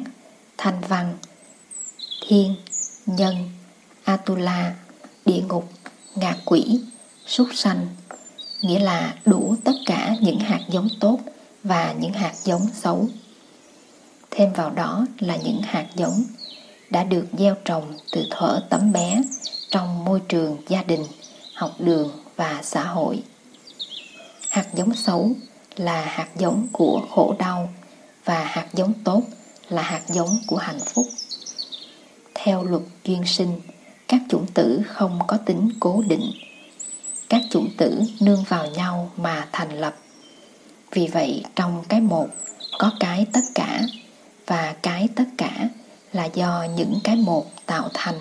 [0.58, 1.18] Thanh Văn,
[2.28, 2.56] Thiên,
[3.06, 3.36] Nhân,
[4.04, 4.76] Atula,
[5.26, 5.70] Địa Ngục,
[6.16, 6.82] Ngạ Quỷ,
[7.26, 7.88] Súc Sanh,
[8.62, 11.20] nghĩa là đủ tất cả những hạt giống tốt
[11.64, 13.08] và những hạt giống xấu.
[14.32, 16.24] Thêm vào đó là những hạt giống
[16.90, 19.22] đã được gieo trồng từ thuở tấm bé
[19.70, 21.04] trong môi trường gia đình,
[21.54, 23.24] học đường và xã hội.
[24.50, 25.32] Hạt giống xấu
[25.76, 27.74] là hạt giống của khổ đau
[28.26, 29.22] và hạt giống tốt
[29.70, 31.06] là hạt giống của hạnh phúc.
[32.34, 33.62] Theo luật duyên sinh,
[34.08, 36.32] các chủng tử không có tính cố định.
[37.30, 39.96] Các chủng tử nương vào nhau mà thành lập.
[40.92, 42.28] Vì vậy trong cái một
[42.80, 43.82] có cái tất cả
[44.48, 45.70] và cái tất cả
[46.14, 48.20] là do những cái một tạo thành.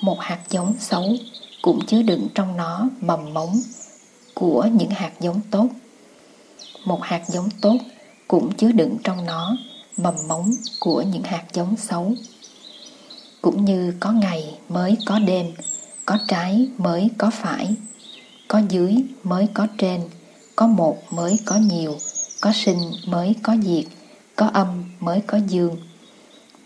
[0.00, 1.16] Một hạt giống xấu
[1.62, 3.60] cũng chứa đựng trong nó mầm mống
[4.34, 5.68] của những hạt giống tốt.
[6.84, 7.76] Một hạt giống tốt
[8.28, 9.56] cũng chứa đựng trong nó
[9.96, 12.12] mầm mống của những hạt giống xấu.
[13.42, 15.46] Cũng như có ngày mới có đêm,
[16.06, 17.74] có trái mới có phải,
[18.48, 20.00] có dưới mới có trên,
[20.56, 21.96] có một mới có nhiều,
[22.40, 23.84] có sinh mới có diệt,
[24.36, 25.76] có âm mới có dương.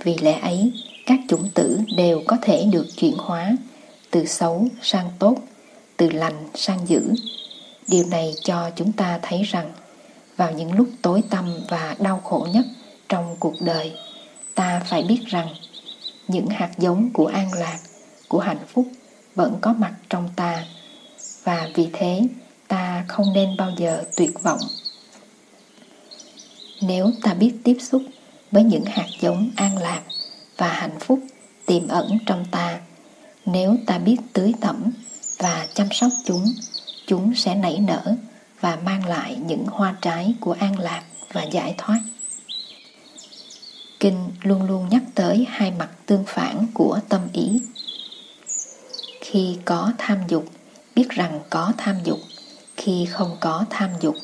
[0.04, 0.72] Vì lẽ ấy,
[1.06, 3.56] các chủng tử đều có thể được chuyển hóa
[4.10, 5.36] từ xấu sang tốt,
[5.96, 7.14] từ lành sang dữ.
[7.88, 9.72] Điều này cho chúng ta thấy rằng
[10.36, 12.66] vào những lúc tối tăm và đau khổ nhất
[13.08, 13.92] trong cuộc đời,
[14.54, 15.48] ta phải biết rằng
[16.28, 17.78] những hạt giống của an lạc,
[18.28, 18.86] của hạnh phúc
[19.34, 20.64] vẫn có mặt trong ta
[21.44, 22.22] và vì thế
[22.68, 24.60] ta không nên bao giờ tuyệt vọng.
[26.80, 28.02] Nếu ta biết tiếp xúc
[28.50, 30.02] với những hạt giống an lạc
[30.56, 31.20] và hạnh phúc
[31.66, 32.80] tiềm ẩn trong ta,
[33.46, 34.92] nếu ta biết tưới tẩm
[35.38, 36.44] và chăm sóc chúng,
[37.06, 38.14] chúng sẽ nảy nở
[38.60, 42.00] và mang lại những hoa trái của an lạc và giải thoát.
[44.00, 47.60] Kinh luôn luôn nhắc tới hai mặt tương phản của tâm ý.
[49.20, 50.44] Khi có tham dục,
[50.94, 52.18] biết rằng có tham dục.
[52.76, 54.14] Khi không có tham dục,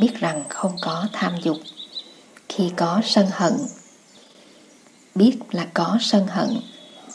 [0.00, 1.56] biết rằng không có tham dục.
[2.48, 3.52] Khi có sân hận,
[5.14, 6.48] biết là có sân hận.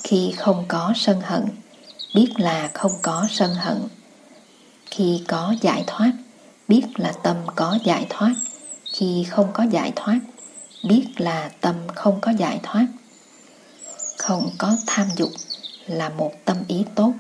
[0.04, 1.46] Khi không có sân hận,
[2.16, 3.88] biết là không có sân hận.
[4.92, 6.12] Khi có giải thoát,
[6.68, 8.34] biết là tâm có giải thoát.
[8.94, 10.20] Khi không có giải thoát,
[10.84, 12.86] biết là tâm không có giải thoát.
[14.18, 15.30] Không có tham dục
[15.86, 17.14] là một tâm ý tốt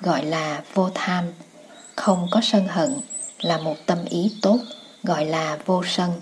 [0.00, 1.24] gọi là vô tham.
[1.96, 2.94] Không có sân hận
[3.40, 4.58] là một tâm ý tốt
[5.02, 6.12] gọi là vô sân.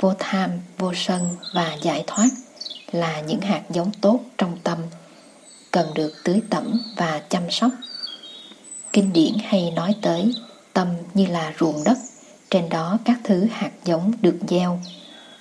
[0.00, 2.28] Vô tham vô sân và giải thoát
[2.92, 4.78] là những hạt giống tốt trong tâm
[5.70, 7.70] cần được tưới tẩm và chăm sóc
[8.92, 10.34] kinh điển hay nói tới
[10.72, 11.98] tâm như là ruộng đất
[12.50, 14.80] trên đó các thứ hạt giống được gieo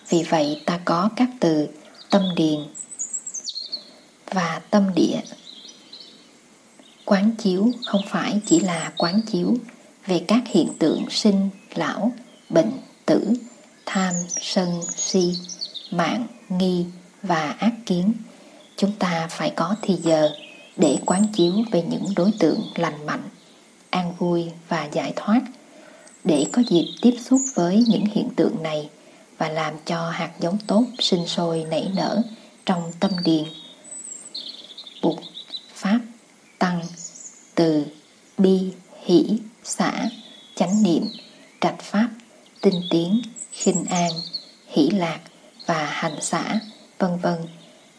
[0.10, 1.68] vì vậy ta có các từ
[2.10, 2.60] tâm điền
[4.34, 5.20] và tâm địa.
[7.06, 9.56] Quán chiếu không phải chỉ là quán chiếu
[10.06, 12.12] về các hiện tượng sinh, lão,
[12.50, 12.72] bệnh,
[13.06, 13.34] tử,
[13.86, 15.34] tham, sân, si,
[15.92, 16.86] mạng, nghi
[17.24, 18.14] và ác kiến.
[18.78, 20.30] Chúng ta phải có thì giờ
[20.78, 23.24] để quán chiếu về những đối tượng lành mạnh,
[23.90, 25.42] an vui và giải thoát,
[26.24, 28.90] để có dịp tiếp xúc với những hiện tượng này
[29.38, 32.22] và làm cho hạt giống tốt sinh sôi nảy nở
[32.66, 33.44] trong tâm điền.
[35.02, 35.18] Bụt,
[35.74, 36.00] Pháp,
[36.60, 36.82] Tăng,
[37.56, 37.86] Từ,
[38.38, 38.72] Bi,
[39.04, 40.10] Hỷ, Xã,
[40.56, 41.04] Chánh Niệm,
[41.62, 42.10] Trạch Pháp,
[42.62, 44.12] Tinh Tiến, khinh An,
[44.68, 45.20] Hỷ Lạc
[45.66, 46.60] và Hành Xã,
[47.02, 47.38] vân vân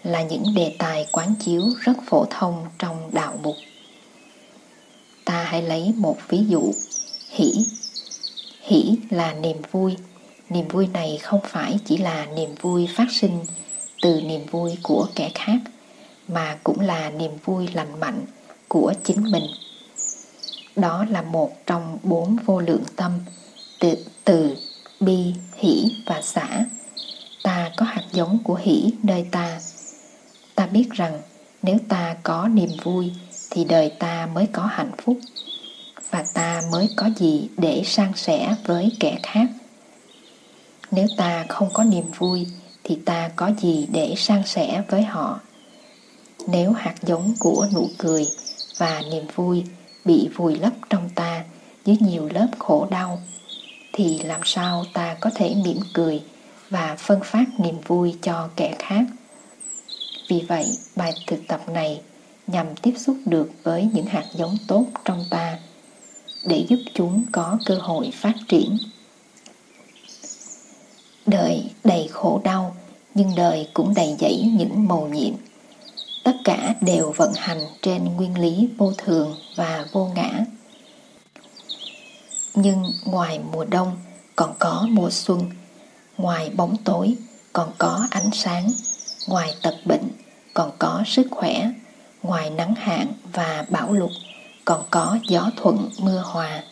[0.02, 3.56] là những đề tài quán chiếu rất phổ thông trong đạo mục.
[5.24, 6.72] Ta hãy lấy một ví dụ,
[7.30, 7.66] hỷ.
[8.62, 9.96] Hỷ là niềm vui,
[10.48, 13.44] niềm vui này không phải chỉ là niềm vui phát sinh
[14.02, 15.58] từ niềm vui của kẻ khác
[16.28, 18.22] mà cũng là niềm vui lành mạnh
[18.68, 19.44] của chính mình
[20.76, 23.12] đó là một trong bốn vô lượng tâm
[23.80, 24.56] từ, từ
[25.00, 26.64] bi hỷ và xã
[27.42, 29.60] ta có hạt giống của hỷ nơi ta.
[30.54, 31.20] Ta biết rằng
[31.62, 33.12] nếu ta có niềm vui
[33.50, 35.18] thì đời ta mới có hạnh phúc,
[36.10, 39.46] và ta mới có gì để san sẻ với kẻ khác.
[40.90, 42.46] Nếu ta không có niềm vui
[42.84, 45.40] thì ta có gì để san sẻ với họ?
[46.46, 48.26] Nếu hạt giống của nụ cười
[48.78, 49.64] và niềm vui
[50.04, 51.44] bị vùi lấp trong ta
[51.84, 53.22] dưới nhiều lớp khổ đau,
[53.92, 56.22] thì làm sao ta có thể mỉm cười
[56.72, 59.04] và phân phát niềm vui cho kẻ khác
[60.28, 62.00] vì vậy bài thực tập này
[62.46, 65.58] nhằm tiếp xúc được với những hạt giống tốt trong ta
[66.44, 68.78] để giúp chúng có cơ hội phát triển
[71.26, 72.76] Đời đầy khổ đau,
[73.14, 75.34] nhưng đời cũng đầy dẫy những mầu nhiệm.
[76.24, 80.30] Tất cả đều vận hành trên nguyên lý vô thường và vô ngã.
[82.54, 83.96] Nhưng ngoài mùa đông
[84.36, 85.40] còn có mùa xuân,
[86.22, 87.16] ngoài bóng tối
[87.52, 88.68] còn có ánh sáng,
[89.28, 90.08] ngoài tật bệnh
[90.54, 91.70] còn có sức khỏe,
[92.22, 94.10] ngoài nắng hạn và bão lụt
[94.64, 96.62] còn có gió thuận mưa hòa.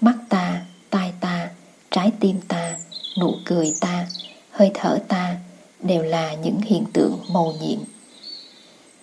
[0.00, 1.50] Mắt ta, tai ta,
[1.90, 2.78] trái tim ta,
[3.20, 4.06] nụ cười ta,
[4.50, 5.36] hơi thở ta
[5.80, 7.78] đều là những hiện tượng màu nhiệm.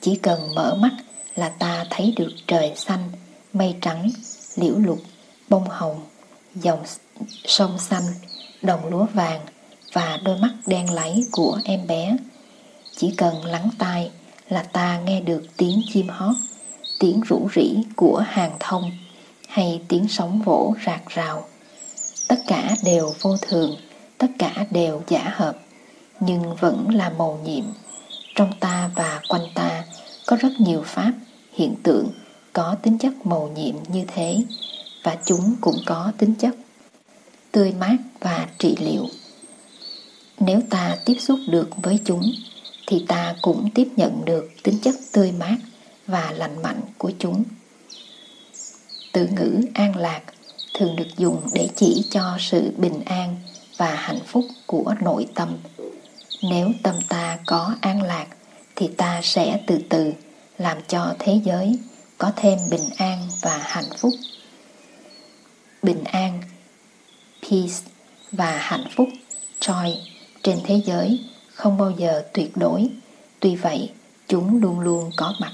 [0.02, 0.91] Chỉ cần mở mắt
[1.36, 3.12] là ta thấy được trời xanh,
[3.54, 4.12] mây trắng,
[4.56, 5.00] liễu lục,
[5.50, 6.06] bông hồng,
[6.56, 6.84] dòng
[7.45, 8.04] sông xanh,
[8.62, 9.41] đồng lúa vàng
[9.93, 12.17] và đôi mắt đen láy của em bé.
[12.97, 14.12] Chỉ cần lắng tai
[14.49, 16.36] là ta nghe được tiếng chim hót,
[16.99, 18.91] tiếng rủ rỉ của hàng thông
[19.47, 21.45] hay tiếng sóng vỗ rạc rào.
[22.27, 23.75] Tất cả đều vô thường,
[24.17, 25.58] tất cả đều giả hợp,
[26.19, 27.65] nhưng vẫn là màu nhiệm.
[28.36, 29.84] Trong ta và quanh ta
[30.27, 31.12] có rất nhiều pháp,
[31.54, 32.08] hiện tượng
[32.54, 34.38] có tính chất màu nhiệm như thế
[35.04, 36.56] và chúng cũng có tính chất
[37.51, 39.06] tươi mát và trị liệu.
[40.45, 42.32] Nếu ta tiếp xúc được với chúng
[42.88, 45.56] thì ta cũng tiếp nhận được tính chất tươi mát
[46.08, 47.43] và lành mạnh của chúng.
[49.12, 50.21] Từ ngữ an lạc
[50.73, 53.36] thường được dùng để chỉ cho sự bình an
[53.77, 55.58] và hạnh phúc của nội tâm.
[56.43, 58.27] Nếu tâm ta có an lạc
[58.75, 60.12] thì ta sẽ từ từ
[60.58, 61.80] làm cho thế giới
[62.17, 64.13] có thêm bình an và hạnh phúc.
[65.84, 66.41] Bình an,
[67.41, 67.91] peace
[68.32, 69.10] và hạnh phúc,
[69.60, 69.95] joy
[70.43, 71.19] trên thế giới
[71.54, 72.89] không bao giờ tuyệt đối.
[73.39, 73.89] Tuy vậy,
[74.27, 75.51] chúng luôn luôn có mặt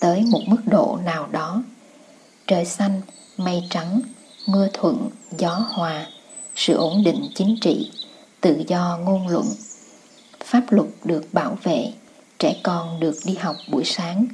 [0.00, 1.62] tới một mức độ nào đó.
[2.46, 3.00] Trời xanh,
[3.36, 4.00] mây trắng,
[4.46, 6.06] mưa thuận, gió hòa,
[6.56, 7.90] sự ổn định chính trị,
[8.40, 9.46] tự do ngôn luận.
[10.44, 11.92] Pháp luật được bảo vệ,
[12.38, 14.26] trẻ con được đi học buổi sáng,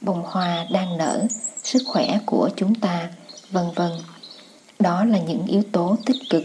[0.00, 1.26] bông hoa đang nở,
[1.62, 3.10] sức khỏe của chúng ta,
[3.50, 3.90] vân vân.
[4.78, 6.42] Đó là những yếu tố tích cực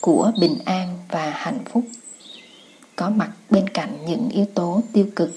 [0.00, 1.84] của bình an và hạnh phúc.
[3.00, 5.30] Có mặt bên cạnh những yếu tố tiêu cực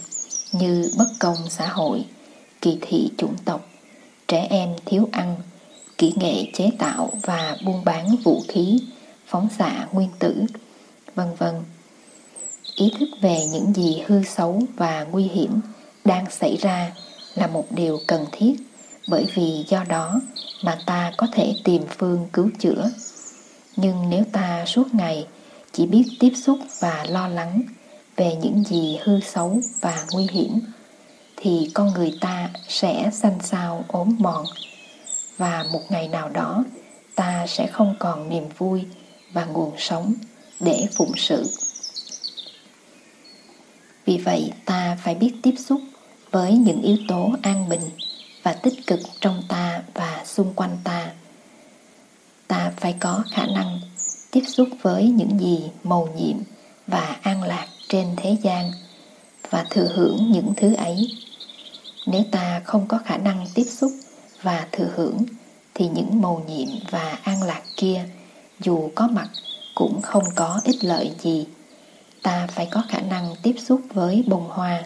[0.52, 2.06] như bất công xã hội,
[2.62, 3.65] kỳ thị chủng tộc,
[4.28, 5.36] trẻ em thiếu ăn,
[5.97, 8.80] kỹ nghệ chế tạo và buôn bán vũ khí,
[9.28, 10.43] phóng xạ nguyên tử,
[11.15, 11.56] vân vân.
[12.76, 15.60] Ý thức về những gì hư xấu và nguy hiểm
[16.06, 16.91] đang xảy ra
[17.36, 18.54] là một điều cần thiết
[19.08, 20.21] bởi vì do đó
[20.63, 22.91] mà ta có thể tìm phương cứu chữa.
[23.76, 25.28] Nhưng nếu ta suốt ngày
[25.73, 27.62] chỉ biết tiếp xúc và lo lắng
[28.15, 30.59] về những gì hư xấu và nguy hiểm,
[31.36, 34.45] thì con người ta sẽ xanh xao, ốm mòn.
[35.38, 36.63] Và một ngày nào đó,
[37.15, 38.83] ta sẽ không còn niềm vui
[39.33, 40.13] và nguồn sống
[40.59, 41.43] để phụng sự.
[44.05, 45.81] Vì vậy, ta phải biết tiếp xúc
[46.31, 47.89] với những yếu tố an bình
[48.43, 51.12] và tích cực trong ta và xung quanh ta.
[52.47, 53.79] Ta phải có khả năng
[54.33, 56.37] tiếp xúc với những gì màu nhiệm
[56.87, 58.71] và an lạc trên thế gian
[59.49, 61.07] và thừa hưởng những thứ ấy.
[62.05, 63.91] Nếu ta không có khả năng tiếp xúc
[64.41, 65.17] và thừa hưởng,
[65.73, 68.05] thì những màu nhiệm và an lạc kia,
[68.59, 69.29] dù có mặt,
[69.75, 71.45] cũng không có ích lợi gì.
[72.23, 74.83] Ta phải có khả năng tiếp xúc với bông hoa,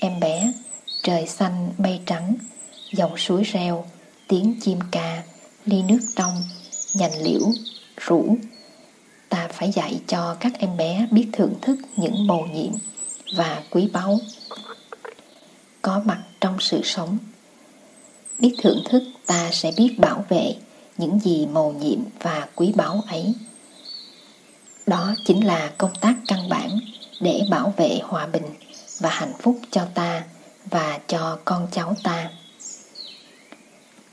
[0.00, 0.52] em bé,
[1.02, 2.34] trời xanh mây trắng,
[2.92, 3.84] dòng suối reo,
[4.28, 5.22] tiếng chim ca
[5.64, 6.42] ly nước trong,
[6.94, 7.52] nhành liễu,
[7.96, 8.36] rủ
[9.30, 12.72] ta phải dạy cho các em bé biết thưởng thức những màu nhiệm
[13.36, 14.18] và quý báu.
[15.82, 17.18] Có mặt trong sự sống.
[18.38, 20.54] Biết thưởng thức, ta sẽ biết bảo vệ
[20.98, 23.34] những gì màu nhiệm và quý báu ấy.
[24.86, 26.80] Đó chính là công tác căn bản
[27.20, 28.54] để bảo vệ hòa bình
[29.00, 30.24] và hạnh phúc cho ta
[30.70, 32.30] và cho con cháu ta.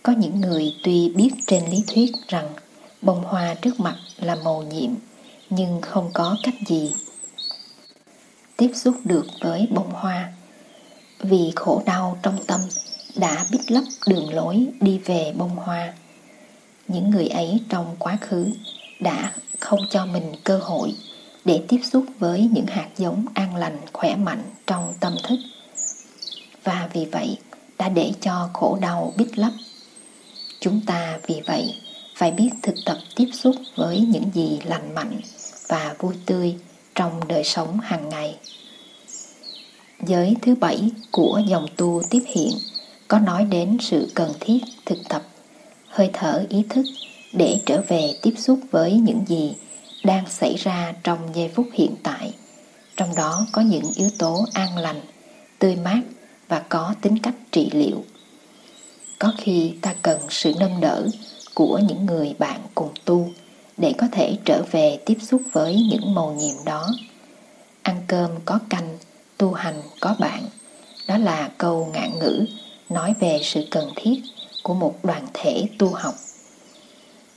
[0.04, 2.54] Có những người tuy biết trên lý thuyết rằng
[3.02, 4.92] bông hoa trước mặt là màu nhiệm
[5.50, 6.94] nhưng không có cách gì.
[8.58, 10.34] Tiếp xúc được với bông hoa,
[11.20, 12.62] vì khổ đau trong tâm
[13.16, 15.94] đã bít lấp đường lối đi về bông hoa.
[16.88, 18.50] Những người ấy trong quá khứ
[19.00, 20.96] đã không cho mình cơ hội
[21.46, 25.40] để tiếp xúc với những hạt giống an lành, khỏe mạnh trong tâm thức.
[26.64, 27.38] Và vì vậy
[27.78, 29.52] đã để cho khổ đau bít lấp.
[30.60, 31.76] Chúng ta vì vậy
[32.16, 35.22] phải biết thực tập tiếp xúc với những gì lành mạnh
[35.68, 36.56] và vui tươi
[36.96, 38.38] trong đời sống hàng ngày.
[40.06, 42.52] Giới thứ bảy của dòng tu tiếp hiện
[43.08, 45.22] có nói đến sự cần thiết thực tập,
[45.88, 46.86] hơi thở ý thức
[47.34, 49.56] để trở về tiếp xúc với những gì
[50.04, 52.34] đang xảy ra trong giây phút hiện tại.
[52.98, 55.02] Trong đó có những yếu tố an lành,
[55.60, 56.02] tươi mát
[56.48, 58.04] và có tính cách trị liệu.
[59.20, 61.08] Có khi ta cần sự nâng đỡ
[61.54, 63.30] của những người bạn cùng tu
[63.78, 66.88] để có thể trở về tiếp xúc với những màu nhiệm đó.
[67.82, 68.98] Ăn cơm có canh,
[69.38, 70.44] tu hành có bạn.
[71.08, 72.46] Đó là câu ngạn ngữ
[72.90, 74.22] nói về sự cần thiết
[74.64, 76.16] của một đoàn thể tu học.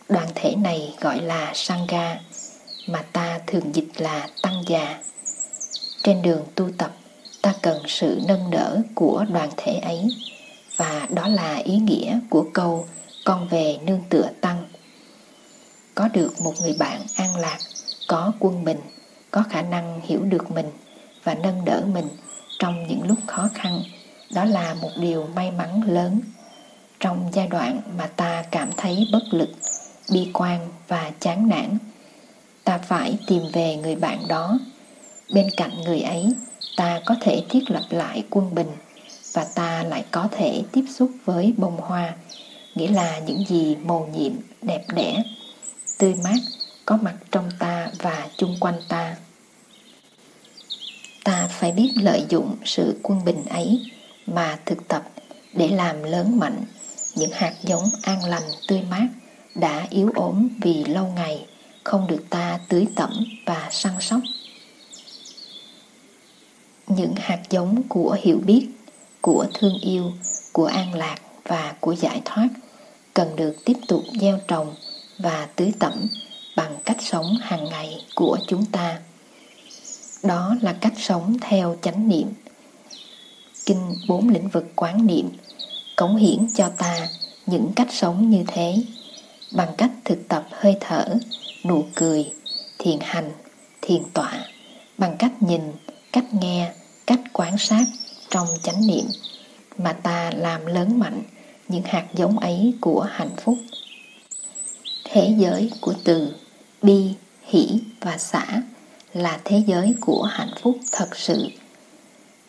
[0.08, 2.20] Đoàn thể này gọi là Sangha,
[2.86, 5.02] mà ta thường dịch là tăng già.
[6.02, 6.92] Trên đường tu tập,
[7.42, 10.08] ta cần sự nâng đỡ của đoàn thể ấy
[10.76, 12.86] và đó là ý nghĩa của câu
[13.24, 14.69] con về nương tựa tăng.
[16.00, 17.58] Có được một người bạn an lạc,
[18.08, 18.80] có quân bình,
[19.30, 20.66] có khả năng hiểu được mình
[21.24, 22.08] và nâng đỡ mình
[22.58, 23.82] trong những lúc khó khăn,
[24.34, 26.20] đó là một điều may mắn lớn.
[27.00, 29.48] Trong giai đoạn mà ta cảm thấy bất lực,
[30.12, 31.78] bi quan và chán nản,
[32.64, 34.58] ta phải tìm về người bạn đó.
[35.34, 36.28] Bên cạnh người ấy,
[36.76, 38.70] ta có thể thiết lập lại quân bình
[39.32, 42.14] và ta lại có thể tiếp xúc với bông hoa,
[42.74, 44.32] nghĩa là những gì màu nhiệm,
[44.62, 45.22] đẹp đẽ,
[46.00, 46.38] tươi mát
[46.86, 49.16] có mặt trong ta và chung quanh ta.
[51.24, 53.90] Ta phải biết lợi dụng sự quân bình ấy
[54.26, 55.08] mà thực tập
[55.52, 56.64] để làm lớn mạnh
[57.14, 59.06] những hạt giống an lành tươi mát
[59.54, 61.46] đã yếu ốm vì lâu ngày
[61.84, 63.10] không được ta tưới tẩm
[63.46, 64.20] và săn sóc.
[66.86, 68.68] Những hạt giống của hiểu biết,
[69.20, 70.12] của thương yêu,
[70.52, 72.48] của an lạc và của giải thoát
[73.14, 74.74] cần được tiếp tục gieo trồng
[75.22, 76.08] và tứ tẩm
[76.56, 79.00] bằng cách sống hàng ngày của chúng ta.
[80.22, 82.28] Đó là cách sống theo chánh niệm.
[83.66, 85.30] Kinh bốn lĩnh vực quán niệm
[85.96, 87.08] cống hiến cho ta
[87.46, 88.76] những cách sống như thế
[89.52, 91.04] bằng cách thực tập hơi thở,
[91.64, 92.32] nụ cười,
[92.78, 93.30] thiền hành,
[93.82, 94.46] thiền tọa,
[94.98, 95.60] bằng cách nhìn,
[96.12, 96.72] cách nghe,
[97.06, 97.84] cách quan sát
[98.30, 99.04] trong chánh niệm
[99.78, 101.22] mà ta làm lớn mạnh
[101.68, 103.58] những hạt giống ấy của hạnh phúc.
[105.12, 106.34] Thế giới của từ
[106.82, 108.62] bi, hỷ và xả
[109.12, 111.48] là thế giới của hạnh phúc thật sự.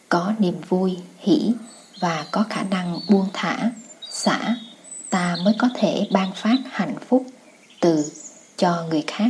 [0.09, 1.51] Có niềm vui, hỷ
[1.99, 3.72] và có khả năng buông thả,
[4.09, 4.55] xả,
[5.09, 7.26] ta mới có thể ban phát hạnh phúc
[7.80, 8.12] từ
[8.57, 9.30] cho người khác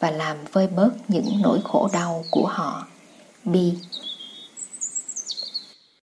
[0.00, 2.86] và làm vơi bớt những nỗi khổ đau của họ.
[3.44, 3.74] Bi